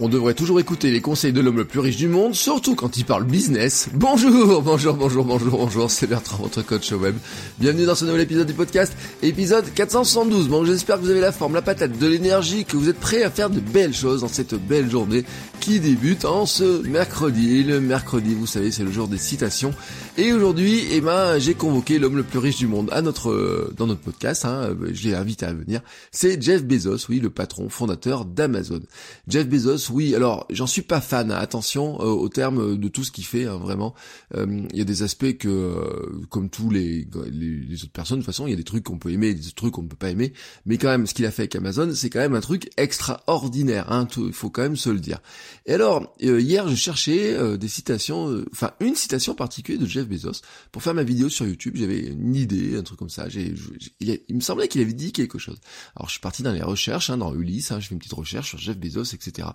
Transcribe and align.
On 0.00 0.08
devrait 0.08 0.34
toujours 0.34 0.60
écouter 0.60 0.92
les 0.92 1.00
conseils 1.00 1.32
de 1.32 1.40
l'homme 1.40 1.56
le 1.56 1.64
plus 1.64 1.80
riche 1.80 1.96
du 1.96 2.06
monde, 2.06 2.32
surtout 2.32 2.76
quand 2.76 2.96
il 2.96 3.04
parle 3.04 3.24
business. 3.24 3.88
Bonjour, 3.94 4.62
bonjour, 4.62 4.94
bonjour, 4.94 5.24
bonjour, 5.24 5.58
bonjour, 5.58 5.90
c'est 5.90 6.06
Bertrand, 6.06 6.44
votre 6.44 6.62
coach 6.62 6.92
web. 6.92 7.16
Bienvenue 7.58 7.84
dans 7.84 7.96
ce 7.96 8.04
nouvel 8.04 8.20
épisode 8.20 8.46
du 8.46 8.52
podcast, 8.52 8.92
épisode 9.22 9.64
472. 9.74 10.48
Bon, 10.48 10.64
j'espère 10.64 10.98
que 10.98 11.02
vous 11.02 11.10
avez 11.10 11.20
la 11.20 11.32
forme, 11.32 11.54
la 11.54 11.62
patate, 11.62 11.98
de 11.98 12.06
l'énergie, 12.06 12.64
que 12.64 12.76
vous 12.76 12.88
êtes 12.88 13.00
prêts 13.00 13.24
à 13.24 13.30
faire 13.30 13.50
de 13.50 13.58
belles 13.58 13.92
choses 13.92 14.20
dans 14.20 14.28
cette 14.28 14.54
belle 14.54 14.88
journée 14.88 15.24
qui 15.58 15.80
débute 15.80 16.24
en 16.24 16.46
ce 16.46 16.86
mercredi. 16.86 17.64
Le 17.64 17.80
mercredi, 17.80 18.34
vous 18.34 18.46
savez, 18.46 18.70
c'est 18.70 18.84
le 18.84 18.92
jour 18.92 19.08
des 19.08 19.18
citations. 19.18 19.74
Et 20.16 20.32
aujourd'hui, 20.32 20.84
eh 20.92 21.00
ben, 21.00 21.38
j'ai 21.38 21.54
convoqué 21.54 21.98
l'homme 21.98 22.16
le 22.16 22.22
plus 22.22 22.38
riche 22.38 22.58
du 22.58 22.68
monde 22.68 22.88
à 22.92 23.02
notre, 23.02 23.72
dans 23.76 23.88
notre 23.88 24.00
podcast, 24.00 24.44
hein, 24.44 24.76
je 24.92 25.08
l'ai 25.08 25.14
invité 25.14 25.44
à 25.44 25.52
venir. 25.52 25.80
C'est 26.12 26.40
Jeff 26.40 26.64
Bezos, 26.64 27.08
oui, 27.08 27.18
le 27.18 27.30
patron, 27.30 27.68
fondateur 27.68 28.24
d'Amazon. 28.24 28.80
Jeff 29.26 29.48
Bezos, 29.48 29.87
oui, 29.90 30.14
alors 30.14 30.46
j'en 30.50 30.66
suis 30.66 30.82
pas 30.82 31.00
fan. 31.00 31.30
Hein, 31.30 31.36
attention 31.36 32.00
euh, 32.00 32.04
au 32.04 32.28
terme 32.28 32.76
de 32.76 32.88
tout 32.88 33.04
ce 33.04 33.10
qu'il 33.10 33.24
fait, 33.24 33.46
hein, 33.46 33.56
vraiment. 33.56 33.94
Euh, 34.34 34.66
il 34.72 34.78
y 34.78 34.80
a 34.80 34.84
des 34.84 35.02
aspects 35.02 35.36
que, 35.36 35.48
euh, 35.48 36.26
comme 36.30 36.50
tous 36.50 36.70
les, 36.70 37.06
les, 37.30 37.82
autres 37.82 37.92
personnes, 37.92 38.18
de 38.18 38.22
toute 38.22 38.26
façon, 38.26 38.46
il 38.46 38.50
y 38.50 38.54
a 38.54 38.56
des 38.56 38.64
trucs 38.64 38.84
qu'on 38.84 38.98
peut 38.98 39.12
aimer, 39.12 39.34
des 39.34 39.50
trucs 39.52 39.74
qu'on 39.74 39.82
ne 39.82 39.88
peut 39.88 39.96
pas 39.96 40.10
aimer. 40.10 40.32
Mais 40.66 40.78
quand 40.78 40.88
même, 40.88 41.06
ce 41.06 41.14
qu'il 41.14 41.26
a 41.26 41.30
fait 41.30 41.42
avec 41.42 41.56
Amazon, 41.56 41.92
c'est 41.94 42.10
quand 42.10 42.20
même 42.20 42.34
un 42.34 42.40
truc 42.40 42.70
extraordinaire. 42.76 43.90
Hein, 43.92 44.06
il 44.16 44.32
faut 44.32 44.50
quand 44.50 44.62
même 44.62 44.76
se 44.76 44.90
le 44.90 45.00
dire. 45.00 45.20
Et 45.66 45.74
alors, 45.74 46.14
hier, 46.20 46.68
je 46.68 46.74
cherchais 46.74 47.58
des 47.58 47.68
citations, 47.68 48.44
enfin 48.52 48.72
une 48.80 48.94
citation 48.94 49.34
particulière 49.34 49.80
de 49.82 49.86
Jeff 49.86 50.06
Bezos 50.06 50.42
pour 50.72 50.82
faire 50.82 50.94
ma 50.94 51.02
vidéo 51.02 51.28
sur 51.28 51.46
YouTube. 51.46 51.74
J'avais 51.76 52.00
une 52.00 52.34
idée, 52.34 52.76
un 52.76 52.82
truc 52.82 52.98
comme 52.98 53.10
ça. 53.10 53.28
J'ai, 53.28 53.54
il, 54.00 54.34
me 54.34 54.40
semblait 54.40 54.68
qu'il 54.68 54.80
avait 54.80 54.92
dit 54.92 55.12
quelque 55.12 55.38
chose. 55.38 55.58
Alors, 55.96 56.08
je 56.08 56.12
suis 56.12 56.20
parti 56.20 56.42
dans 56.42 56.52
les 56.52 56.62
recherches, 56.62 57.10
dans 57.10 57.34
Ulysse. 57.34 57.72
je 57.78 57.86
fais 57.86 57.94
une 57.94 57.98
petite 57.98 58.12
recherche 58.12 58.50
sur 58.50 58.58
Jeff 58.58 58.76
Bezos, 58.78 59.14
etc. 59.14 59.48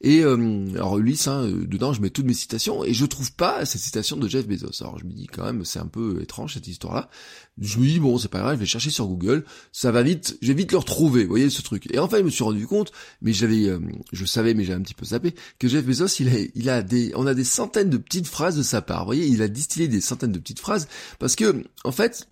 Et 0.00 0.22
euh, 0.22 0.68
alors 0.74 0.98
Ulysse, 0.98 1.26
hein, 1.28 1.44
euh, 1.44 1.66
dedans 1.66 1.92
je 1.92 2.00
mets 2.00 2.10
toutes 2.10 2.26
mes 2.26 2.34
citations 2.34 2.84
et 2.84 2.94
je 2.94 3.04
trouve 3.04 3.32
pas 3.32 3.64
cette 3.64 3.80
citation 3.80 4.16
de 4.16 4.28
Jeff 4.28 4.46
Bezos. 4.46 4.82
Alors 4.82 4.98
je 4.98 5.04
me 5.04 5.12
dis 5.12 5.26
quand 5.26 5.44
même 5.44 5.64
c'est 5.64 5.78
un 5.78 5.86
peu 5.86 6.20
étrange 6.22 6.54
cette 6.54 6.68
histoire-là. 6.68 7.10
Je 7.60 7.78
me 7.78 7.86
dis 7.86 7.98
bon 7.98 8.18
c'est 8.18 8.28
pas 8.28 8.40
grave, 8.40 8.54
je 8.54 8.60
vais 8.60 8.66
chercher 8.66 8.90
sur 8.90 9.06
Google, 9.06 9.44
ça 9.72 9.90
va 9.90 10.02
vite, 10.02 10.38
je 10.40 10.48
vais 10.48 10.54
vite 10.54 10.72
le 10.72 10.78
retrouver, 10.78 11.22
vous 11.24 11.30
voyez 11.30 11.50
ce 11.50 11.62
truc. 11.62 11.92
Et 11.92 11.98
enfin 11.98 12.18
je 12.18 12.22
me 12.22 12.30
suis 12.30 12.44
rendu 12.44 12.66
compte, 12.66 12.92
mais 13.22 13.32
j'avais, 13.32 13.68
euh, 13.68 13.80
je 14.12 14.24
savais 14.24 14.54
mais 14.54 14.64
j'ai 14.64 14.72
un 14.72 14.80
petit 14.80 14.94
peu 14.94 15.06
zappé, 15.06 15.34
que 15.58 15.68
Jeff 15.68 15.84
Bezos 15.84 16.20
il 16.20 16.28
a, 16.28 16.38
il 16.54 16.70
a 16.70 16.82
des, 16.82 17.12
on 17.16 17.26
a 17.26 17.34
des 17.34 17.44
centaines 17.44 17.90
de 17.90 17.96
petites 17.96 18.28
phrases 18.28 18.56
de 18.56 18.62
sa 18.62 18.82
part. 18.82 19.00
Vous 19.00 19.06
voyez, 19.06 19.26
il 19.26 19.42
a 19.42 19.48
distillé 19.48 19.88
des 19.88 20.00
centaines 20.00 20.32
de 20.32 20.38
petites 20.38 20.60
phrases 20.60 20.88
parce 21.18 21.34
que 21.34 21.64
en 21.84 21.92
fait 21.92 22.28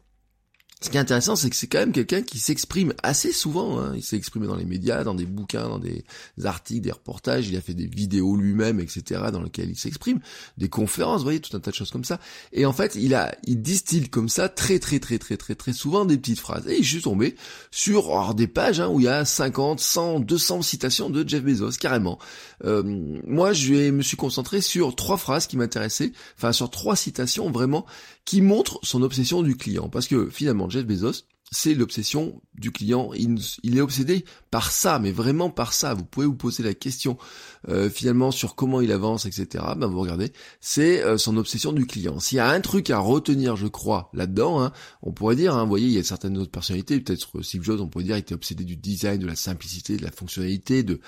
ce 0.83 0.91
qui 0.91 0.99
est 0.99 1.01
intéressant, 1.01 1.37
c'est 1.37 1.49
que 1.49 1.57
c'est 1.57 1.69
quand 1.69 1.79
même 1.79 1.93
quelqu'un 1.93 2.21
qui 2.21 2.39
s'exprime 2.39 2.93
assez 3.03 3.33
souvent. 3.33 3.81
Hein. 3.81 3.95
Il 3.97 4.03
s'est 4.03 4.17
exprimé 4.17 4.47
dans 4.47 4.57
les 4.57 4.67
médias, 4.67 5.05
dans 5.05 5.15
des 5.15 5.25
bouquins, 5.25 5.71
dans 5.71 5.79
des 5.79 6.05
articles, 6.45 6.83
des 6.83 6.93
reportages. 6.93 7.49
Il 7.49 7.57
a 7.57 7.63
fait 7.63 7.73
des 7.73 7.87
vidéos 7.87 8.37
lui-même, 8.37 8.79
etc., 8.79 9.23
dans 9.33 9.41
lesquelles 9.41 9.71
il 9.71 9.79
s'exprime, 9.79 10.21
des 10.59 10.69
conférences, 10.69 11.21
vous 11.21 11.25
voyez, 11.25 11.41
tout 11.41 11.57
un 11.57 11.61
tas 11.61 11.71
de 11.71 11.77
choses 11.77 11.91
comme 11.91 12.05
ça. 12.05 12.21
Et 12.53 12.67
en 12.67 12.75
fait, 12.75 12.95
il 12.95 13.15
a, 13.15 13.35
il 13.45 13.63
distille 13.63 14.11
comme 14.11 14.29
ça 14.29 14.51
très, 14.51 14.79
très, 14.79 14.99
très, 14.99 15.17
très, 15.17 15.39
très, 15.39 15.55
très 15.55 15.73
souvent 15.73 16.05
des 16.05 16.19
petites 16.19 16.41
phrases. 16.41 16.69
Et 16.69 16.83
je 16.83 16.91
suis 16.91 17.03
tombé 17.03 17.37
sur 17.71 18.11
oh, 18.11 18.35
des 18.35 18.47
pages 18.47 18.79
hein, 18.79 18.89
où 18.89 19.01
il 19.01 19.07
y 19.07 19.09
a 19.09 19.25
50, 19.25 19.81
100, 19.81 20.21
200 20.21 20.61
citations 20.61 21.09
de 21.09 21.27
Jeff 21.27 21.43
Bezos, 21.43 21.79
carrément. 21.81 22.19
Euh, 22.67 22.83
moi, 23.27 23.55
je 23.55 23.91
me 23.91 24.03
suis 24.03 24.19
concentré 24.19 24.61
sur 24.61 24.95
trois 24.95 25.17
phrases 25.17 25.47
qui 25.47 25.57
m'intéressaient, 25.57 26.13
enfin 26.37 26.53
sur 26.53 26.69
trois 26.69 26.97
citations 26.97 27.51
vraiment 27.51 27.87
qui 28.27 28.43
montrent 28.43 28.79
son 28.83 29.03
obsession 29.03 29.43
du 29.43 29.57
client. 29.57 29.89
Parce 29.89 30.09
que 30.09 30.29
finalement, 30.29 30.69
Jeff 30.69 30.85
Bezos, 30.85 31.23
c'est 31.53 31.75
l'obsession 31.75 32.43
du 32.55 32.73
client. 32.73 33.13
Il, 33.15 33.79
est 33.79 33.81
obsédé 33.81 34.25
par 34.51 34.73
ça, 34.73 34.99
mais 34.99 35.13
vraiment 35.13 35.49
par 35.49 35.73
ça. 35.73 35.95
Vous 35.95 36.05
pouvez 36.05 36.27
vous 36.27 36.35
poser 36.35 36.65
la 36.65 36.75
question 36.75 37.17
euh, 37.69 37.89
finalement 37.89 38.33
sur 38.33 38.57
comment 38.57 38.81
il 38.81 38.91
avance, 38.91 39.27
etc. 39.27 39.65
Ben 39.77 39.87
vous 39.87 40.01
regardez, 40.01 40.33
c'est 40.61 41.05
euh, 41.05 41.19
son 41.19 41.37
obsession 41.37 41.73
du 41.73 41.87
client. 41.87 42.19
S'il 42.19 42.37
y 42.37 42.41
a 42.41 42.49
un 42.49 42.61
truc 42.61 42.91
à 42.91 42.99
retenir, 42.99 43.55
je 43.55 43.69
crois, 43.69 44.11
là-dedans, 44.13 44.61
hein, 44.61 44.73
on 45.03 45.13
pourrait 45.13 45.37
dire, 45.37 45.55
hein, 45.55 45.63
vous 45.63 45.69
voyez, 45.69 45.87
il 45.87 45.93
y 45.93 45.99
a 45.99 46.03
certaines 46.03 46.37
autres 46.37 46.51
personnalités, 46.51 46.99
peut-être 47.01 47.43
Steve 47.43 47.63
Jobs, 47.63 47.81
on 47.81 47.87
pourrait 47.87 48.05
dire, 48.05 48.17
il 48.17 48.21
était 48.21 48.35
obsédé 48.35 48.65
du 48.65 48.77
design, 48.77 49.21
de 49.21 49.27
la 49.27 49.37
simplicité, 49.37 49.97
de 49.97 50.03
la 50.03 50.11
fonctionnalité, 50.11 50.83
de 50.83 51.01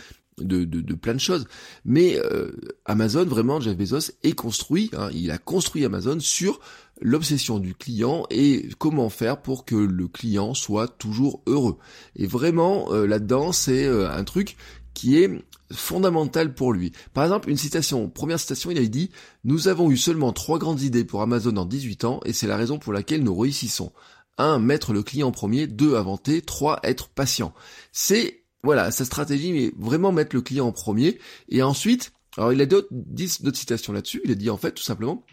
de, 0.43 0.65
de, 0.65 0.94
plein 0.94 1.15
de 1.15 1.21
choses. 1.21 1.47
Mais 1.84 2.19
euh, 2.19 2.53
Amazon, 2.84 3.25
vraiment, 3.25 3.60
Jeff 3.60 3.76
Bezos 3.76 4.12
est 4.22 4.32
construit, 4.32 4.91
hein, 4.97 5.10
il 5.12 5.31
a 5.31 5.38
construit 5.38 5.84
Amazon 5.84 6.19
sur 6.21 6.60
l'obsession 7.00 7.59
du 7.59 7.75
client 7.75 8.26
et 8.31 8.69
comment 8.78 9.09
faire 9.09 9.41
pour 9.41 9.65
que 9.65 9.76
le 9.76 10.09
client 10.09 10.54
soit 10.54 10.88
toujours 10.88 11.43
heureux. 11.47 11.78
Et 12.16 12.26
vraiment, 12.26 12.93
euh, 12.93 13.06
là-dedans, 13.06 13.53
c'est 13.53 13.84
euh, 13.84 14.10
un 14.10 14.25
truc 14.25 14.56
qui 14.94 15.19
est 15.22 15.31
fondamental 15.72 16.55
pour 16.55 16.72
lui. 16.72 16.93
Par 17.12 17.25
exemple, 17.25 17.50
une 17.50 17.56
citation, 17.56 18.09
première 18.09 18.41
citation, 18.41 18.70
il 18.70 18.78
a 18.78 18.84
dit 18.87 19.10
«Nous 19.44 19.69
avons 19.69 19.91
eu 19.91 19.97
seulement 19.97 20.32
trois 20.32 20.59
grandes 20.59 20.82
idées 20.82 21.05
pour 21.05 21.22
Amazon 21.22 21.56
en 21.56 21.66
18 21.66 22.05
ans 22.05 22.20
et 22.25 22.32
c'est 22.32 22.47
la 22.47 22.56
raison 22.56 22.78
pour 22.78 22.93
laquelle 22.93 23.22
nous 23.22 23.37
réussissons. 23.37 23.93
1. 24.38 24.60
Mettre 24.60 24.93
le 24.93 25.03
client 25.03 25.28
en 25.28 25.32
premier. 25.32 25.66
2. 25.66 25.97
Inventer. 25.97 26.43
3. 26.43 26.81
Être 26.84 27.09
patient. 27.09 27.53
C'est 27.93 28.44
voilà, 28.63 28.91
sa 28.91 29.05
stratégie, 29.05 29.53
mais 29.53 29.73
vraiment 29.79 30.13
mettre 30.13 30.35
le 30.35 30.43
client 30.43 30.67
en 30.67 30.73
premier. 30.73 31.19
Et 31.49 31.63
ensuite, 31.63 32.13
alors 32.37 32.53
il 32.53 32.61
a 32.61 32.67
d'autres, 32.67 32.89
d'autres 32.91 33.57
citations 33.57 33.93
là-dessus. 33.93 34.21
Il 34.25 34.31
a 34.31 34.35
dit 34.35 34.51
en 34.51 34.57
fait 34.57 34.73
tout 34.73 34.83
simplement 34.83 35.25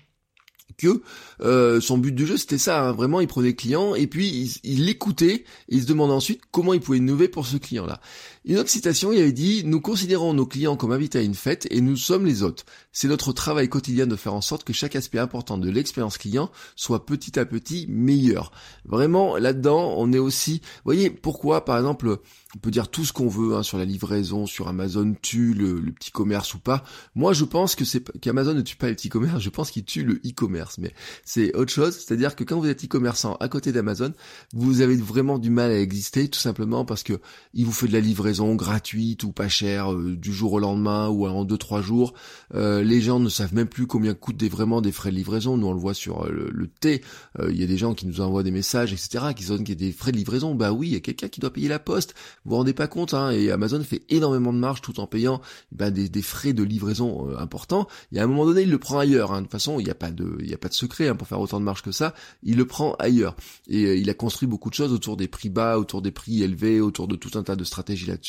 que 0.78 1.02
euh, 1.42 1.80
son 1.80 1.98
but 1.98 2.14
du 2.14 2.26
jeu 2.26 2.38
c'était 2.38 2.58
ça, 2.58 2.84
hein. 2.84 2.92
vraiment 2.92 3.22
il 3.22 3.28
prenait 3.28 3.50
le 3.50 3.54
client 3.54 3.96
et 3.96 4.08
puis 4.08 4.60
il 4.64 4.86
l'écoutait 4.86 5.36
et 5.36 5.46
il 5.70 5.84
se 5.84 5.88
demandait 5.88 6.14
ensuite 6.14 6.42
comment 6.52 6.74
il 6.74 6.82
pouvait 6.82 6.98
innover 6.98 7.28
pour 7.28 7.46
ce 7.46 7.58
client-là. 7.58 8.02
Une 8.48 8.60
autre 8.60 8.70
citation, 8.70 9.12
il 9.12 9.20
avait 9.20 9.32
dit 9.32 9.64
Nous 9.66 9.82
considérons 9.82 10.36
nos 10.36 10.46
clients 10.46 10.78
comme 10.78 10.92
invités 10.92 11.18
à 11.18 11.24
une 11.24 11.34
fête 11.34 11.68
et 11.72 11.82
nous 11.82 11.98
sommes 11.98 12.28
les 12.28 12.44
hôtes. 12.44 12.64
C'est 12.92 13.08
notre 13.08 13.34
travail 13.34 13.70
quotidien 13.70 14.06
de 14.06 14.16
faire 14.16 14.36
en 14.36 14.42
sorte 14.42 14.64
que 14.64 14.72
chaque 14.72 14.96
aspect 14.96 15.18
important 15.18 15.58
de 15.58 15.68
l'expérience 15.68 16.20
client 16.20 16.52
soit 16.76 17.08
petit 17.08 17.40
à 17.40 17.46
petit 17.46 17.88
meilleur. 17.90 18.52
Vraiment, 18.86 19.38
là-dedans, 19.38 19.96
on 19.98 20.14
est 20.14 20.20
aussi... 20.20 20.62
Vous 20.64 20.82
voyez, 20.86 21.10
pourquoi, 21.10 21.66
par 21.66 21.78
exemple, 21.78 22.20
on 22.56 22.60
peut 22.60 22.70
dire 22.70 22.88
tout 22.88 23.04
ce 23.04 23.14
qu'on 23.14 23.28
veut 23.28 23.56
hein, 23.56 23.64
sur 23.64 23.80
la 23.80 23.86
livraison, 23.86 24.46
sur 24.46 24.68
Amazon 24.68 25.16
tue 25.20 25.56
le, 25.56 25.92
petit 25.92 26.12
commerce 26.12 26.54
ou 26.54 26.60
pas. 26.60 26.84
Moi, 27.16 27.34
je 27.34 27.46
pense 27.46 27.74
que 27.74 27.84
c'est 27.84 28.04
qu'Amazon 28.20 28.54
ne 28.54 28.62
tue 28.62 28.76
pas 28.76 28.90
le 28.90 28.96
petit 28.96 29.10
commerce, 29.10 29.42
je 29.42 29.50
pense 29.50 29.72
qu'il 29.72 29.86
tue 29.86 30.04
le 30.04 30.22
e-commerce. 30.24 30.78
Mais 30.78 30.94
c'est 31.26 31.54
autre 31.56 31.74
chose, 31.74 31.98
c'est-à-dire 31.98 32.36
que 32.36 32.44
quand 32.44 32.60
vous 32.60 32.70
êtes 32.70 32.86
e-commerçant 32.86 33.38
à 33.40 33.50
côté 33.50 33.72
d'Amazon, 33.72 34.14
vous 34.54 34.82
avez 34.82 34.96
vraiment 34.96 35.40
du 35.40 35.50
mal 35.50 35.72
à 35.72 35.80
exister, 35.80 36.28
tout 36.28 36.40
simplement 36.40 36.86
parce 36.86 37.02
que 37.02 37.20
il 37.56 37.66
vous 37.66 37.72
fait 37.72 37.88
de 37.88 37.94
la 37.94 38.00
livraison 38.00 38.35
gratuite 38.56 39.24
ou 39.24 39.32
pas 39.32 39.48
chère 39.48 39.94
euh, 39.94 40.16
du 40.16 40.34
jour 40.34 40.54
au 40.54 40.60
lendemain 40.60 41.08
ou 41.08 41.28
en 41.28 41.46
deux 41.46 41.58
trois 41.58 41.82
jours. 41.82 42.14
Euh, 42.54 42.84
les 42.84 43.02
gens 43.02 43.20
ne 43.20 43.30
savent 43.30 43.54
même 43.54 43.68
plus 43.68 43.88
combien 43.88 44.14
coûtent 44.14 44.38
des, 44.38 44.50
vraiment 44.50 44.82
des 44.82 44.92
frais 44.92 45.12
de 45.12 45.16
livraison. 45.16 45.58
Nous 45.58 45.68
on 45.68 45.74
le 45.74 45.80
voit 45.80 45.94
sur 45.94 46.26
euh, 46.26 46.50
le, 46.52 46.68
thé. 46.68 47.02
Il 47.48 47.60
y 47.60 47.64
a 47.64 47.68
des 47.68 47.78
gens 47.78 47.94
qui 47.94 48.08
nous 48.08 48.22
envoient 48.22 48.44
des 48.44 48.52
messages, 48.52 48.92
etc., 48.92 49.34
qui 49.36 49.46
donnent 49.46 49.64
des 49.64 49.92
frais 49.92 50.12
de 50.12 50.18
livraison. 50.18 50.56
Bah 50.56 50.72
oui, 50.72 50.88
il 50.88 50.94
y 50.94 50.98
a 50.98 51.00
quelqu'un 51.00 51.28
qui 51.28 51.40
doit 51.40 51.54
payer 51.54 51.68
la 51.68 51.80
poste. 51.80 52.14
Vous 52.44 52.52
vous 52.52 52.58
rendez 52.58 52.74
pas 52.74 52.88
compte, 52.88 53.14
hein, 53.14 53.32
et 53.32 53.52
Amazon 53.52 53.82
fait 53.84 54.04
énormément 54.10 54.52
de 54.52 54.58
marge 54.58 54.82
tout 54.82 55.00
en 55.00 55.08
payant 55.08 55.42
bah, 55.72 55.92
des, 55.92 56.22
frais 56.22 56.54
de 56.54 56.64
livraison 56.64 57.30
importants. 57.38 57.88
Et 58.12 58.20
à 58.20 58.24
un 58.24 58.28
moment 58.28 58.46
donné, 58.46 58.64
il 58.64 58.72
le 58.72 58.80
prend 58.80 59.00
ailleurs. 59.00 59.32
Hein. 59.32 59.38
De 59.38 59.44
toute 59.44 59.52
façon, 59.52 59.80
il 59.80 59.86
n'y 59.86 59.92
a 59.92 59.96
pas 59.96 60.12
de, 60.12 60.38
il 60.40 60.50
y 60.50 60.54
a 60.54 60.58
pas 60.58 60.70
de 60.70 60.74
secret 60.74 61.08
hein, 61.08 61.16
pour 61.16 61.28
faire 61.28 61.40
autant 61.40 61.60
de 61.60 61.66
marge 61.66 61.82
que 61.82 61.92
ça. 61.92 62.14
Il 62.44 62.58
le 62.58 62.66
prend 62.66 62.96
ailleurs. 62.96 63.36
Et 63.68 63.96
il 63.96 64.10
a 64.10 64.14
construit 64.14 64.48
beaucoup 64.48 64.70
de 64.70 64.76
choses 64.76 64.92
autour 64.92 65.18
des 65.18 65.28
prix 65.28 65.50
bas, 65.50 65.78
autour 65.78 66.02
des 66.02 66.12
prix 66.12 66.44
élevés, 66.44 66.82
autour 66.82 67.08
de 67.08 67.16
tout 67.16 67.38
un 67.38 67.44
tas 67.44 67.56
de 67.56 67.64
stratégies 67.64 68.08
là-dessus, 68.08 68.25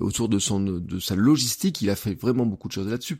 autour 0.00 0.28
de 0.28 0.38
son, 0.38 0.60
de 0.60 0.98
sa 1.00 1.14
logistique. 1.14 1.82
Il 1.82 1.90
a 1.90 1.96
fait 1.96 2.14
vraiment 2.14 2.46
beaucoup 2.46 2.68
de 2.68 2.72
choses 2.72 2.88
là-dessus. 2.88 3.18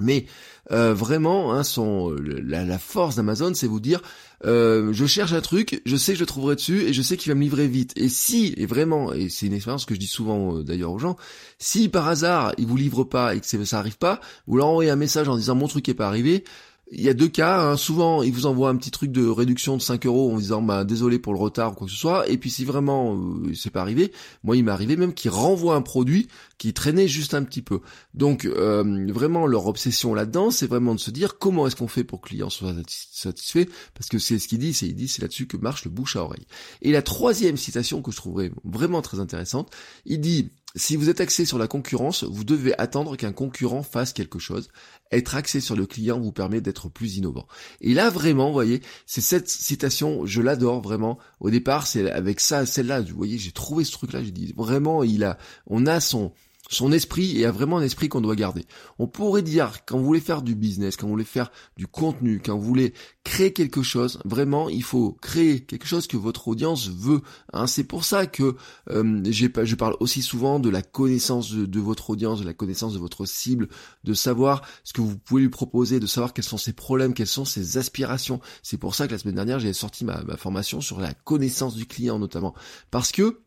Mais 0.00 0.26
euh, 0.72 0.92
vraiment, 0.92 1.52
hein, 1.52 1.62
son, 1.62 2.14
la, 2.18 2.78
force 2.78 3.14
d'Amazon, 3.14 3.54
c'est 3.54 3.68
vous 3.68 3.78
dire, 3.78 4.02
euh, 4.44 4.92
je 4.92 5.06
cherche 5.06 5.32
un 5.32 5.40
truc, 5.40 5.82
je 5.86 5.96
sais 5.96 6.14
que 6.14 6.18
je 6.18 6.24
trouverai 6.24 6.56
dessus 6.56 6.82
et 6.82 6.92
je 6.92 7.00
sais 7.00 7.16
qu'il 7.16 7.30
va 7.30 7.36
me 7.36 7.42
livrer 7.42 7.68
vite. 7.68 7.92
Et 7.96 8.08
si, 8.08 8.54
et 8.56 8.66
vraiment, 8.66 9.12
et 9.12 9.28
c'est 9.28 9.46
une 9.46 9.52
expérience 9.52 9.84
que 9.84 9.94
je 9.94 10.00
dis 10.00 10.08
souvent 10.08 10.56
euh, 10.56 10.62
d'ailleurs 10.64 10.90
aux 10.90 10.98
gens, 10.98 11.16
si 11.58 11.88
par 11.88 12.08
hasard 12.08 12.54
il 12.58 12.66
vous 12.66 12.76
livre 12.76 13.04
pas 13.04 13.36
et 13.36 13.40
que 13.40 13.64
ça 13.64 13.78
arrive 13.78 13.98
pas, 13.98 14.20
vous 14.48 14.56
leur 14.56 14.66
envoyez 14.66 14.90
un 14.90 14.96
message 14.96 15.28
en 15.28 15.36
disant 15.36 15.54
mon 15.54 15.68
truc 15.68 15.88
est 15.88 15.94
pas 15.94 16.08
arrivé, 16.08 16.42
il 16.90 17.00
y 17.00 17.08
a 17.08 17.14
deux 17.14 17.28
cas, 17.28 17.60
hein. 17.60 17.76
souvent 17.76 18.22
ils 18.22 18.32
vous 18.32 18.46
envoient 18.46 18.68
un 18.68 18.76
petit 18.76 18.90
truc 18.90 19.10
de 19.10 19.26
réduction 19.26 19.76
de 19.76 19.82
5 19.82 20.04
euros 20.06 20.32
en 20.32 20.38
disant 20.38 20.60
bah 20.60 20.84
désolé 20.84 21.18
pour 21.18 21.32
le 21.32 21.38
retard 21.38 21.72
ou 21.72 21.74
quoi 21.74 21.86
que 21.86 21.92
ce 21.92 21.98
soit, 21.98 22.28
et 22.28 22.36
puis 22.36 22.50
si 22.50 22.64
vraiment 22.64 23.16
euh, 23.16 23.54
c'est 23.54 23.70
pas 23.70 23.80
arrivé, 23.80 24.12
moi 24.42 24.56
il 24.56 24.64
m'est 24.64 24.70
arrivé 24.70 24.96
même 24.96 25.14
qu'ils 25.14 25.30
renvoient 25.30 25.76
un 25.76 25.82
produit 25.82 26.28
qui 26.58 26.74
traînait 26.74 27.08
juste 27.08 27.34
un 27.34 27.42
petit 27.42 27.62
peu. 27.62 27.80
Donc 28.12 28.44
euh, 28.44 29.06
vraiment 29.12 29.46
leur 29.46 29.66
obsession 29.66 30.14
là-dedans, 30.14 30.50
c'est 30.50 30.66
vraiment 30.66 30.94
de 30.94 31.00
se 31.00 31.10
dire 31.10 31.38
comment 31.38 31.66
est-ce 31.66 31.76
qu'on 31.76 31.88
fait 31.88 32.04
pour 32.04 32.20
que 32.20 32.28
le 32.28 32.30
client 32.30 32.50
soit 32.50 32.74
satisfait, 33.10 33.68
parce 33.94 34.08
que 34.08 34.18
c'est 34.18 34.38
ce 34.38 34.46
qu'il 34.46 34.58
dit, 34.58 34.74
c'est 34.74 34.86
il 34.86 34.94
dit 34.94 35.08
c'est 35.08 35.22
là-dessus 35.22 35.46
que 35.46 35.56
marche 35.56 35.84
le 35.84 35.90
bouche 35.90 36.16
à 36.16 36.22
oreille. 36.22 36.46
Et 36.82 36.92
la 36.92 37.02
troisième 37.02 37.56
citation 37.56 38.02
que 38.02 38.12
je 38.12 38.16
trouverais 38.16 38.52
vraiment 38.62 39.00
très 39.00 39.20
intéressante, 39.20 39.70
il 40.04 40.20
dit 40.20 40.50
si 40.76 40.96
vous 40.96 41.08
êtes 41.08 41.20
axé 41.20 41.44
sur 41.44 41.58
la 41.58 41.68
concurrence, 41.68 42.24
vous 42.24 42.42
devez 42.44 42.76
attendre 42.78 43.16
qu'un 43.16 43.32
concurrent 43.32 43.82
fasse 43.82 44.12
quelque 44.12 44.40
chose. 44.40 44.68
Être 45.12 45.36
axé 45.36 45.60
sur 45.60 45.76
le 45.76 45.86
client 45.86 46.18
vous 46.18 46.32
permet 46.32 46.60
d'être 46.60 46.88
plus 46.88 47.16
innovant. 47.16 47.46
Et 47.80 47.94
là, 47.94 48.10
vraiment, 48.10 48.48
vous 48.48 48.54
voyez, 48.54 48.82
c'est 49.06 49.20
cette 49.20 49.48
citation, 49.48 50.26
je 50.26 50.42
l'adore 50.42 50.80
vraiment. 50.80 51.18
Au 51.38 51.50
départ, 51.50 51.86
c'est 51.86 52.10
avec 52.10 52.40
ça, 52.40 52.66
celle-là, 52.66 53.02
vous 53.02 53.16
voyez, 53.16 53.38
j'ai 53.38 53.52
trouvé 53.52 53.84
ce 53.84 53.92
truc-là, 53.92 54.24
j'ai 54.24 54.32
dit, 54.32 54.52
vraiment, 54.56 55.04
il 55.04 55.22
a, 55.22 55.38
on 55.68 55.86
a 55.86 56.00
son, 56.00 56.32
son 56.70 56.92
esprit 56.92 57.38
et 57.38 57.44
a 57.44 57.52
vraiment 57.52 57.78
un 57.78 57.82
esprit 57.82 58.08
qu'on 58.08 58.20
doit 58.20 58.36
garder. 58.36 58.64
On 58.98 59.06
pourrait 59.06 59.42
dire 59.42 59.84
quand 59.86 59.98
vous 59.98 60.04
voulez 60.04 60.20
faire 60.20 60.42
du 60.42 60.54
business, 60.54 60.96
quand 60.96 61.06
vous 61.06 61.12
voulez 61.12 61.24
faire 61.24 61.50
du 61.76 61.86
contenu, 61.86 62.40
quand 62.44 62.56
vous 62.56 62.64
voulez 62.64 62.94
créer 63.22 63.52
quelque 63.52 63.82
chose, 63.82 64.18
vraiment 64.24 64.68
il 64.68 64.82
faut 64.82 65.12
créer 65.20 65.60
quelque 65.60 65.86
chose 65.86 66.06
que 66.06 66.16
votre 66.16 66.48
audience 66.48 66.88
veut. 66.88 67.20
Hein. 67.52 67.66
C'est 67.66 67.84
pour 67.84 68.04
ça 68.04 68.26
que 68.26 68.56
euh, 68.90 69.22
je 69.24 69.74
parle 69.74 69.96
aussi 70.00 70.22
souvent 70.22 70.58
de 70.58 70.70
la 70.70 70.82
connaissance 70.82 71.52
de, 71.52 71.80
votre 71.80 72.10
audience, 72.10 72.40
de 72.40 72.46
la 72.46 72.54
connaissance 72.54 72.94
de 72.94 72.98
votre 72.98 73.26
cible, 73.26 73.68
de 74.04 74.14
savoir 74.14 74.62
ce 74.84 74.92
que 74.92 75.00
vous 75.00 75.18
pouvez 75.18 75.42
lui 75.42 75.50
proposer, 75.50 76.00
de 76.00 76.06
savoir 76.06 76.32
quels 76.32 76.44
sont 76.44 76.58
ses 76.58 76.72
problèmes, 76.72 77.14
quelles 77.14 77.26
sont 77.26 77.44
ses 77.44 77.76
aspirations. 77.78 78.40
C'est 78.62 78.78
pour 78.78 78.94
ça 78.94 79.06
que 79.06 79.12
la 79.12 79.18
semaine 79.18 79.36
dernière 79.36 79.58
j'ai 79.58 79.72
sorti 79.72 80.04
ma 80.04 80.22
formation 80.36 80.80
sur 80.80 81.00
la 81.00 81.12
connaissance 81.12 81.74
du 81.74 81.86
client 81.86 82.18
notamment, 82.18 82.54
parce 82.90 83.12
que 83.12 83.43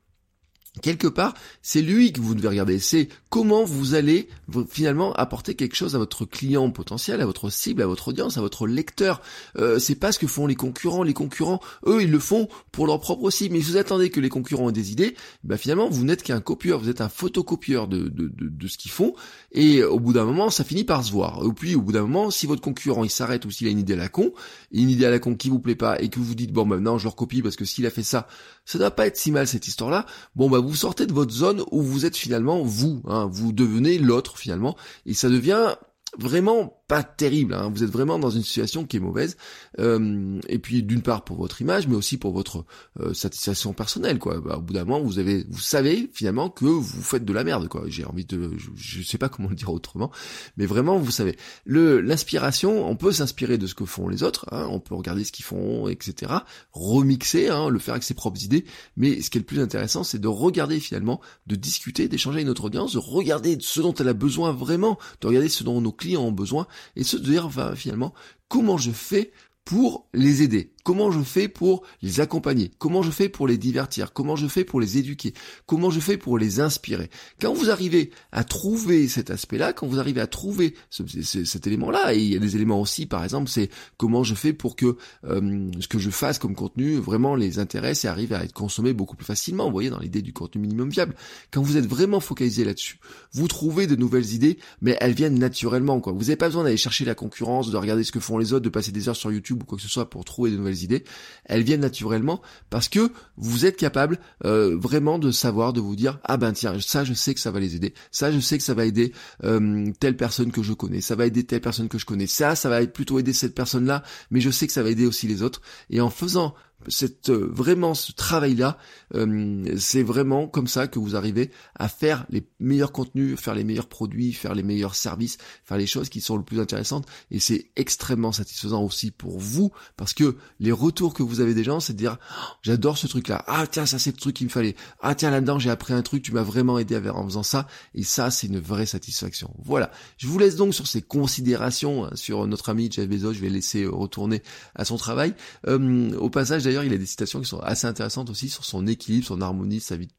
quelque 0.81 1.07
part, 1.07 1.33
c'est 1.62 1.81
lui 1.81 2.12
que 2.12 2.21
vous 2.21 2.35
devez 2.35 2.47
regarder. 2.47 2.79
C'est 2.79 3.09
comment 3.29 3.63
vous 3.63 3.94
allez 3.94 4.29
finalement 4.69 5.13
apporter 5.13 5.56
quelque 5.56 5.75
chose 5.75 5.95
à 5.95 5.97
votre 5.97 6.25
client 6.25 6.69
potentiel, 6.71 7.21
à 7.21 7.25
votre 7.25 7.50
cible, 7.50 7.81
à 7.81 7.88
votre 7.88 8.09
audience, 8.09 8.38
à 8.38 8.41
votre 8.41 8.68
lecteur. 8.68 9.21
Euh, 9.57 9.79
c'est 9.79 9.95
pas 9.95 10.12
ce 10.12 10.19
que 10.19 10.27
font 10.27 10.47
les 10.47 10.56
concurrents. 10.56 11.03
Les 11.03 11.13
concurrents, 11.13 11.59
eux, 11.85 12.03
ils 12.03 12.12
le 12.12 12.19
font 12.19 12.47
pour 12.71 12.88
leur 12.88 13.00
propre 13.00 13.29
cible. 13.29 13.56
Mais 13.56 13.62
si 13.62 13.71
vous 13.71 13.77
attendez 13.77 14.09
que 14.09 14.19
les 14.19 14.29
concurrents 14.29 14.69
aient 14.69 14.74
des 14.74 14.91
idées, 14.91 15.15
bah 15.44 15.57
finalement, 15.57 15.89
vous 15.89 16.06
n'êtes 16.06 16.24
qu'un 16.24 16.41
copieur. 16.41 16.80
Vous 16.80 16.89
êtes 16.89 17.01
un 17.01 17.09
photocopieur 17.09 17.88
de, 17.88 18.03
de, 18.09 18.27
de, 18.27 18.50
de 18.50 18.68
ce 18.68 18.77
qu'ils 18.77 18.91
font. 18.91 19.13
Et 19.51 19.83
au 19.83 20.00
bout 20.00 20.13
d'un 20.13 20.25
moment, 20.25 20.50
ça 20.50 20.63
finit 20.63 20.83
par 20.83 21.03
se 21.03 21.12
voir. 21.12 21.41
Et 21.45 21.53
puis, 21.53 21.75
au 21.75 21.81
bout 21.81 21.91
d'un 21.91 22.01
moment, 22.01 22.31
si 22.31 22.45
votre 22.45 22.62
concurrent 22.62 23.03
il 23.03 23.09
s'arrête 23.09 23.45
ou 23.45 23.51
s'il 23.51 23.68
a 23.68 23.71
une 23.71 23.80
idée 23.80 23.94
à 23.94 23.97
la 23.97 24.09
con, 24.09 24.33
une 24.71 24.89
idée 24.89 25.06
à 25.06 25.09
la 25.09 25.19
con 25.19 25.35
qui 25.35 25.50
vous 25.50 25.59
plaît 25.59 25.75
pas 25.75 26.01
et 26.01 26.09
que 26.09 26.19
vous 26.19 26.25
vous 26.25 26.35
dites 26.35 26.51
bon 26.51 26.65
maintenant 26.65 26.97
je 26.97 27.03
le 27.03 27.09
recopie 27.09 27.41
parce 27.41 27.56
que 27.56 27.65
s'il 27.65 27.85
a 27.85 27.89
fait 27.89 28.03
ça, 28.03 28.27
ça 28.65 28.77
doit 28.77 28.91
pas 28.91 29.07
être 29.07 29.18
si 29.18 29.31
mal 29.31 29.47
cette 29.47 29.68
histoire-là. 29.68 30.06
Bon 30.35 30.50
bah 30.50 30.59
sortez 30.75 31.05
de 31.05 31.13
votre 31.13 31.33
zone 31.33 31.63
où 31.71 31.81
vous 31.81 32.05
êtes 32.05 32.17
finalement 32.17 32.61
vous, 32.63 33.01
hein, 33.07 33.29
vous 33.31 33.51
devenez 33.51 33.97
l'autre 33.97 34.37
finalement, 34.37 34.75
et 35.05 35.13
ça 35.13 35.29
devient 35.29 35.75
vraiment 36.17 36.76
pas 36.87 37.03
terrible. 37.03 37.53
Hein. 37.53 37.69
Vous 37.73 37.83
êtes 37.83 37.89
vraiment 37.89 38.17
dans 38.17 38.29
une 38.29 38.43
situation 38.43 38.85
qui 38.85 38.97
est 38.97 39.01
mauvaise. 39.01 39.35
Euh, 39.79 40.39
et 40.47 40.57
puis 40.57 40.83
d'une 40.83 41.01
part 41.01 41.23
pour 41.25 41.37
votre 41.37 41.61
image, 41.61 41.87
mais 41.87 41.95
aussi 41.95 42.17
pour 42.17 42.31
votre 42.31 42.65
euh, 42.99 43.13
satisfaction 43.13 43.73
personnelle. 43.73 44.19
Quoi. 44.19 44.39
Bah, 44.39 44.57
au 44.57 44.61
bout 44.61 44.73
d'un 44.73 44.85
moment, 44.85 45.01
vous 45.01 45.19
avez, 45.19 45.45
vous 45.49 45.59
savez 45.59 46.09
finalement 46.13 46.49
que 46.49 46.65
vous 46.65 47.01
faites 47.01 47.25
de 47.25 47.33
la 47.33 47.43
merde. 47.43 47.67
Quoi. 47.67 47.83
J'ai 47.87 48.05
envie 48.05 48.25
de, 48.25 48.51
je, 48.75 49.01
sais 49.01 49.17
pas 49.17 49.27
comment 49.27 49.49
le 49.49 49.55
dire 49.55 49.71
autrement, 49.71 50.11
mais 50.55 50.65
vraiment 50.65 50.97
vous 50.97 51.11
savez. 51.11 51.35
Le 51.65 51.99
l'inspiration, 51.99 52.89
on 52.89 52.95
peut 52.95 53.11
s'inspirer 53.11 53.57
de 53.57 53.67
ce 53.67 53.75
que 53.75 53.85
font 53.85 54.07
les 54.07 54.23
autres. 54.23 54.45
Hein. 54.51 54.67
On 54.69 54.79
peut 54.79 54.95
regarder 54.95 55.25
ce 55.25 55.33
qu'ils 55.33 55.45
font, 55.45 55.89
etc. 55.89 56.31
Remixer, 56.71 57.49
hein, 57.49 57.69
le 57.69 57.79
faire 57.79 57.95
avec 57.95 58.03
ses 58.03 58.13
propres 58.13 58.41
idées. 58.43 58.63
Mais 58.95 59.21
ce 59.21 59.29
qui 59.29 59.37
est 59.37 59.41
le 59.41 59.45
plus 59.45 59.59
intéressant, 59.59 60.03
c'est 60.05 60.19
de 60.19 60.27
regarder 60.27 60.79
finalement, 60.79 61.19
de 61.47 61.55
discuter, 61.55 62.07
d'échanger 62.07 62.37
avec 62.37 62.47
notre 62.47 62.65
audience, 62.65 62.93
de 62.93 62.99
regarder 62.99 63.57
ce 63.59 63.81
dont 63.81 63.93
elle 63.93 64.07
a 64.07 64.13
besoin 64.13 64.53
vraiment, 64.53 64.97
de 65.19 65.27
regarder 65.27 65.49
ce 65.49 65.65
dont 65.65 65.81
nos 65.81 65.91
clients 65.91 66.23
ont 66.23 66.31
besoin 66.31 66.67
et 66.95 67.03
se 67.03 67.18
dire 67.18 67.50
finalement 67.75 68.13
comment 68.47 68.77
je 68.77 68.91
fais 68.91 69.31
pour 69.65 70.07
les 70.13 70.44
aider 70.44 70.71
Comment 70.87 71.11
je 71.11 71.19
fais 71.19 71.49
pour 71.49 71.83
les 72.01 72.21
accompagner? 72.21 72.71
Comment 72.77 73.01
je 73.01 73.11
fais 73.11 73.27
pour 73.27 73.45
les 73.45 73.57
divertir? 73.57 74.13
Comment 74.13 74.37
je 74.37 74.47
fais 74.47 74.63
pour 74.63 74.79
les 74.79 74.97
éduquer? 74.97 75.33
Comment 75.65 75.89
je 75.89 75.99
fais 75.99 76.15
pour 76.15 76.37
les 76.37 76.61
inspirer? 76.61 77.09
Quand 77.41 77.53
vous 77.53 77.69
arrivez 77.69 78.09
à 78.31 78.45
trouver 78.45 79.09
cet 79.09 79.29
aspect-là, 79.29 79.73
quand 79.73 79.85
vous 79.85 79.99
arrivez 79.99 80.21
à 80.21 80.27
trouver 80.27 80.75
cet 80.89 81.67
élément-là, 81.67 82.13
et 82.15 82.19
il 82.19 82.31
y 82.31 82.37
a 82.37 82.39
des 82.39 82.55
éléments 82.55 82.79
aussi, 82.79 83.05
par 83.05 83.25
exemple, 83.25 83.49
c'est 83.49 83.69
comment 83.97 84.23
je 84.23 84.33
fais 84.33 84.53
pour 84.53 84.77
que 84.77 84.95
euh, 85.25 85.69
ce 85.81 85.89
que 85.89 85.99
je 85.99 86.09
fasse 86.09 86.39
comme 86.39 86.55
contenu 86.55 86.95
vraiment 86.95 87.35
les 87.35 87.59
intéresse 87.59 88.05
et 88.05 88.07
arrive 88.07 88.31
à 88.31 88.45
être 88.45 88.53
consommé 88.53 88.93
beaucoup 88.93 89.17
plus 89.17 89.25
facilement. 89.25 89.65
Vous 89.65 89.73
voyez, 89.73 89.89
dans 89.89 89.99
l'idée 89.99 90.21
du 90.21 90.31
contenu 90.31 90.61
minimum 90.61 90.89
viable. 90.89 91.15
Quand 91.51 91.61
vous 91.61 91.75
êtes 91.75 91.85
vraiment 91.85 92.21
focalisé 92.21 92.63
là-dessus, 92.63 93.01
vous 93.33 93.49
trouvez 93.49 93.87
de 93.87 93.97
nouvelles 93.97 94.33
idées, 94.33 94.57
mais 94.79 94.95
elles 95.01 95.15
viennent 95.15 95.37
naturellement. 95.37 95.99
Quoi. 95.99 96.13
Vous 96.13 96.21
n'avez 96.21 96.37
pas 96.37 96.47
besoin 96.47 96.63
d'aller 96.63 96.77
chercher 96.77 97.03
la 97.03 97.13
concurrence, 97.13 97.71
de 97.71 97.75
regarder 97.75 98.05
ce 98.05 98.13
que 98.13 98.21
font 98.21 98.37
les 98.37 98.53
autres, 98.53 98.63
de 98.63 98.69
passer 98.69 98.93
des 98.93 99.09
heures 99.09 99.17
sur 99.17 99.33
YouTube 99.33 99.63
ou 99.63 99.65
quoi 99.65 99.77
que 99.77 99.83
ce 99.83 99.89
soit 99.89 100.09
pour 100.09 100.23
trouver 100.23 100.49
de 100.51 100.55
nouvelles 100.55 100.76
idées, 100.83 101.03
elles 101.45 101.63
viennent 101.63 101.81
naturellement 101.81 102.41
parce 102.69 102.89
que 102.89 103.12
vous 103.38 103.65
êtes 103.65 103.77
capable 103.77 104.19
euh, 104.45 104.75
vraiment 104.77 105.19
de 105.19 105.31
savoir, 105.31 105.74
de 105.74 105.79
vous 105.79 105.95
dire 105.95 106.19
ah 106.24 106.38
ben 106.38 106.53
tiens 106.53 106.79
ça 106.79 107.03
je 107.03 107.13
sais 107.13 107.33
que 107.33 107.39
ça 107.39 107.51
va 107.51 107.59
les 107.59 107.75
aider, 107.75 107.94
ça 108.12 108.31
je 108.31 108.39
sais 108.39 108.57
que 108.57 108.63
ça 108.63 108.74
va 108.74 108.85
aider 108.85 109.13
euh, 109.44 109.91
telle 110.00 110.18
personne 110.18 110.51
que 110.51 110.63
je 110.63 110.74
connais, 110.74 111.01
ça 111.01 111.15
va 111.15 111.25
aider 111.25 111.44
telle 111.44 111.62
personne 111.62 111.89
que 111.89 111.97
je 111.97 112.06
connais, 112.06 112.27
ça 112.27 112.56
ça 112.56 112.69
va 112.69 112.85
plutôt 112.88 113.19
aider 113.19 113.33
cette 113.33 113.56
personne 113.56 113.85
là, 113.85 114.03
mais 114.31 114.41
je 114.41 114.50
sais 114.50 114.68
que 114.68 114.74
ça 114.74 114.83
va 114.83 114.89
aider 114.89 115.06
aussi 115.06 115.27
les 115.27 115.41
autres. 115.41 115.62
Et 115.89 116.01
en 116.01 116.09
faisant 116.09 116.56
cette 116.88 117.29
euh, 117.29 117.50
vraiment 117.51 117.94
ce 117.94 118.12
travail 118.12 118.56
là 118.56 118.77
euh, 119.15 119.75
c'est 119.77 120.03
vraiment 120.03 120.47
comme 120.47 120.68
ça 120.68 120.88
que 120.88 121.00
vous 121.00 121.15
arrivez 121.15 121.51
à 121.75 121.89
faire 121.89 122.25
les 122.29 122.47
meilleurs 122.59 122.91
contenus 122.91 123.39
faire 123.39 123.56
les 123.56 123.63
meilleurs 123.63 123.88
produits 123.88 124.31
faire 124.33 124.53
les 124.53 124.63
meilleurs 124.63 124.95
services 124.95 125.38
faire 125.63 125.77
les 125.77 125.88
choses 125.88 126.09
qui 126.09 126.21
sont 126.21 126.38
le 126.38 126.44
plus 126.44 126.59
intéressantes. 126.59 127.07
Et 127.31 127.39
c'est 127.39 127.71
extrêmement 127.75 128.31
satisfaisant 128.31 128.83
aussi 128.83 129.12
pour 129.12 129.39
vous 129.39 129.71
parce 129.97 130.13
que 130.13 130.38
les 130.59 130.71
retours 130.71 131.13
que 131.13 131.24
vous 131.24 131.41
avez 131.41 131.53
des 131.53 131.63
gens 131.63 131.79
c'est 131.79 131.94
de 131.94 131.97
dire 131.97 132.18
oh, 132.31 132.53
j'adore 132.62 132.97
ce 132.97 133.07
truc 133.07 133.27
là 133.27 133.44
ah 133.47 133.65
tiens 133.68 133.85
ça 133.85 134.00
c'est 134.00 134.12
le 134.12 134.18
truc 134.18 134.35
qu'il 134.35 134.47
me 134.47 134.51
fallait. 134.51 134.75
Ah 135.01 135.15
tiens 135.15 135.31
là-dedans 135.31 135.59
j'ai 135.59 135.69
appris 135.69 135.94
un 135.94 136.01
truc 136.03 136.21
tu 136.21 136.31
m'as 136.31 136.44
vraiment 136.44 136.80
aidé 136.80 136.97
en 137.09 137.23
faisant 137.25 137.44
ça. 137.44 137.68
Et 137.95 138.03
ça 138.03 138.31
c'est 138.31 138.47
une 138.47 138.59
vraie 138.59 138.85
satisfaction. 138.85 139.53
Voilà. 139.63 139.91
Je 140.18 140.27
vous 140.27 140.38
laisse 140.39 140.56
donc 140.56 140.73
sur 140.73 140.88
ces 140.88 141.01
considérations 141.01 142.06
hein, 142.06 142.12
sur 142.15 142.45
notre 142.47 142.69
ami 142.69 142.89
Jeff 142.91 143.07
Bezos. 143.07 143.33
Je 143.33 143.41
vais 143.41 143.50
laisser 143.50 143.83
euh, 143.83 143.89
retourner 143.89 144.41
à 144.75 144.85
son 144.85 144.97
travail. 144.97 145.33
Au 145.68 146.30
passage 146.30 146.66
d'ailleurs, 146.67 146.83
il 146.83 146.93
a 146.93 146.97
des 146.97 147.05
citations 147.05 147.39
qui 147.39 147.47
sont 147.47 147.59
assez 147.59 147.87
intéressantes 147.87 148.29
aussi 148.29 148.49
sur 148.49 148.65
son 148.65 148.85
équilibre, 148.87 149.25
son 149.25 149.41
harmonie, 149.41 149.79
sa 149.79 149.95
vie 149.95 150.07
de, 150.07 150.13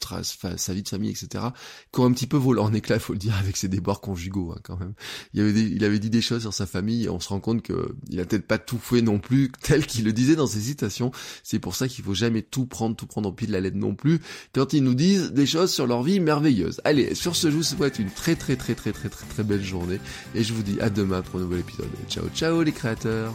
sa 0.57 0.73
vie 0.73 0.83
de 0.83 0.89
famille, 0.89 1.11
etc. 1.11 1.45
Qui 1.93 2.01
ont 2.01 2.07
un 2.07 2.13
petit 2.13 2.27
peu 2.27 2.39
volé 2.39 2.61
en 2.61 2.73
éclat, 2.73 2.99
faut 2.99 3.13
le 3.13 3.19
dire, 3.19 3.37
avec 3.37 3.57
ses 3.57 3.69
débords 3.69 4.01
conjugaux 4.01 4.53
hein, 4.53 4.61
quand 4.63 4.79
même. 4.79 4.95
Il 5.35 5.85
avait, 5.85 5.99
dit 5.99 6.11
des 6.11 6.23
choses 6.23 6.43
sur 6.43 6.55
sa 6.55 6.67
famille 6.67 7.05
et 7.05 7.11
on 7.11 7.21
se 7.21 7.29
rend 7.29 7.41
compte 7.41 7.63
que 7.63 7.95
il 8.09 8.19
a 8.21 8.25
peut-être 8.25 8.47
pas 8.47 8.59
tout 8.59 8.79
fait 8.79 9.03
non 9.03 9.19
plus 9.19 9.53
tel 9.63 9.87
qu'il 9.87 10.05
le 10.05 10.13
disait 10.13 10.37
dans 10.37 10.47
ses 10.47 10.61
citations. 10.61 11.13
C'est 11.43 11.59
pour 11.59 11.75
ça 11.75 11.87
qu'il 11.87 12.05
faut 12.05 12.15
jamais 12.15 12.43
tout 12.43 12.67
prendre, 12.67 12.97
tout 12.97 13.07
prendre 13.07 13.29
au 13.29 13.33
pied 13.33 13.47
de 13.47 13.53
la 13.53 13.61
lettre 13.61 13.77
non 13.77 13.95
plus 13.95 14.21
quand 14.55 14.73
ils 14.73 14.83
nous 14.83 14.95
disent 14.95 15.33
des 15.33 15.47
choses 15.47 15.73
sur 15.73 15.87
leur 15.87 16.03
vie 16.03 16.19
merveilleuse. 16.19 16.81
Allez, 16.85 17.15
sur 17.15 17.37
ce, 17.37 17.51
je 17.51 17.57
vous 17.57 17.63
souhaite 17.63 17.99
une 17.99 18.11
très 18.11 18.37
très 18.37 18.57
très 18.57 18.75
très 18.75 18.93
très 18.93 19.11
très 19.11 19.27
très 19.27 19.43
belle 19.43 19.63
journée 19.63 20.01
et 20.35 20.43
je 20.43 20.55
vous 20.55 20.63
dis 20.63 20.81
à 20.81 20.89
demain 20.89 21.21
pour 21.21 21.41
un 21.41 21.43
nouvel 21.43 21.61
épisode. 21.61 21.89
Ciao 22.09 22.25
ciao 22.35 22.63
les 22.63 22.73
créateurs. 22.73 23.35